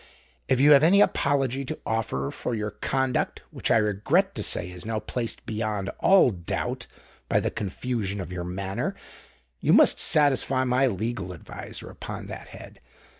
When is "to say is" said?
4.33-4.83